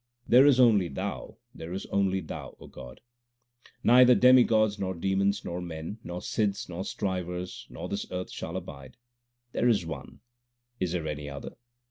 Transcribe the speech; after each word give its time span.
There 0.27 0.47
is 0.47 0.59
only 0.59 0.87
Thou, 0.87 1.37
there 1.53 1.71
is 1.73 1.85
only 1.91 2.21
Thou, 2.21 2.57
O 2.59 2.65
God! 2.65 3.01
Neither 3.83 4.15
demigods, 4.15 4.79
nor 4.79 4.95
demons, 4.95 5.45
nor 5.45 5.61
men, 5.61 5.99
Nor 6.03 6.21
Sidhs, 6.23 6.67
nor 6.67 6.83
Strivers, 6.83 7.67
nor 7.69 7.87
this 7.87 8.07
earth 8.11 8.31
shall 8.31 8.57
abide. 8.57 8.97
There 9.51 9.67
is 9.69 9.85
One; 9.85 10.21
is 10.79 10.93
there 10.93 11.07
any 11.07 11.29
other 11.29 11.55